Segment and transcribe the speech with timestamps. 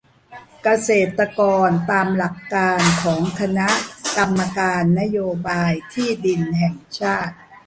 [0.63, 3.69] เกษตรกรตามหลักการของคณะ
[4.17, 7.35] กรรมการนโยบายที่ดินแห่งชาติ